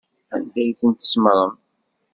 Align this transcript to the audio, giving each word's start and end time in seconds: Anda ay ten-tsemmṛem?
Anda 0.35 0.59
ay 0.61 0.71
ten-tsemmṛem? 0.79 1.53